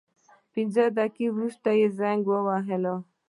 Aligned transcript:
پنځه 0.53 0.83
دقیقې 0.97 1.27
وروسته 1.31 1.69
یې 1.79 1.87
زنګ 1.99 2.21
وواهه. 2.29 2.93